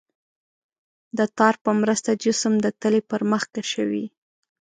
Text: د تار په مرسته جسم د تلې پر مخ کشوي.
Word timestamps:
د 1.17 1.19
تار 1.37 1.55
په 1.63 1.71
مرسته 1.81 2.11
جسم 2.23 2.53
د 2.61 2.67
تلې 2.81 3.01
پر 3.09 3.21
مخ 3.31 3.43
کشوي. 3.55 4.05